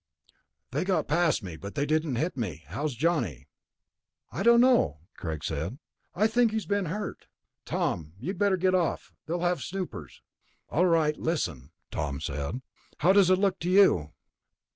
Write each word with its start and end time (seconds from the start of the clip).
"They 0.71 0.83
got 0.83 1.07
past 1.07 1.43
me, 1.43 1.57
but 1.57 1.75
they 1.75 1.85
didn't 1.85 2.15
hit 2.15 2.35
me. 2.35 2.63
How's 2.65 2.95
Johnny?" 2.95 3.45
"I 4.31 4.41
don't 4.41 4.59
know," 4.61 5.01
Greg 5.15 5.43
said. 5.43 5.77
"I 6.15 6.25
think 6.25 6.49
he's 6.49 6.65
been 6.65 6.85
hurt. 6.85 7.27
Tom, 7.65 8.13
you'd 8.19 8.39
better 8.39 8.57
get 8.57 8.73
off, 8.73 9.13
they'll 9.27 9.41
have 9.41 9.61
snoopers...." 9.61 10.23
"All 10.69 10.87
right, 10.87 11.15
listen," 11.15 11.69
Tom 11.91 12.19
said. 12.19 12.63
"How 13.01 13.13
does 13.13 13.29
it 13.29 13.37
look 13.37 13.59
to 13.59 13.69
you?" 13.69 14.09